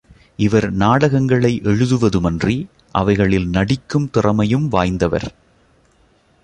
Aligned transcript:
இவர் 0.37 0.71
நாடகங்களை 0.71 1.59
எழுதுவதுமன்றி, 1.63 2.65
அவைகளில் 2.91 3.47
நடிக்கும் 3.47 4.09
திறமையும் 4.09 4.71
வாய்ந்தவர். 4.71 5.27